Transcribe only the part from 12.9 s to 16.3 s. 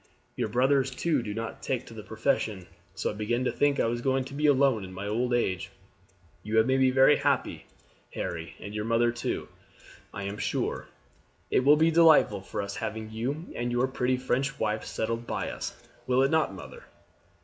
you and your pretty French wife settled by us; will